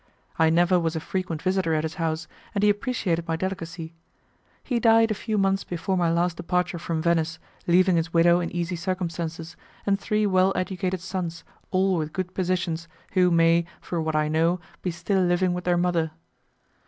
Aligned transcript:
I 0.39 0.49
never 0.49 0.79
was 0.79 0.95
a 0.95 0.99
frequent 0.99 1.43
visitor 1.43 1.75
at 1.75 1.83
his 1.83 1.93
house, 2.01 2.27
and 2.55 2.63
he 2.63 2.71
appreciated 2.71 3.27
my 3.27 3.35
delicacy. 3.35 3.93
He 4.63 4.79
died 4.79 5.11
a 5.11 5.13
few 5.13 5.37
months 5.37 5.63
before 5.63 5.95
my 5.95 6.09
last 6.11 6.37
departure 6.37 6.79
from 6.79 7.03
Venice, 7.03 7.37
leaving 7.67 7.97
his 7.97 8.11
widow 8.11 8.39
in 8.39 8.49
easy 8.49 8.75
circumstances, 8.75 9.55
and 9.85 9.99
three 9.99 10.25
well 10.25 10.53
educated 10.55 11.01
sons, 11.01 11.43
all 11.69 11.97
with 11.97 12.13
good 12.13 12.33
positions, 12.33 12.87
who 13.11 13.29
may, 13.29 13.65
for 13.79 14.01
what 14.01 14.15
I 14.15 14.27
know, 14.27 14.59
be 14.81 14.89
still 14.89 15.21
living 15.21 15.53
with 15.53 15.65
their 15.65 15.77
mother. 15.77 16.09